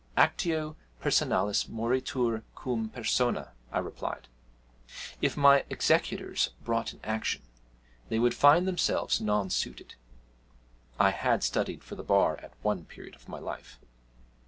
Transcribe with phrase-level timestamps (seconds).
[0.17, 4.27] 'Actio personalis moritur cum personâ,' I replied;
[5.21, 7.43] 'if my executors brought an action,
[8.09, 9.93] they would find themselves non suited.'
[10.99, 13.77] (I had studied for the Bar at one period of my life.)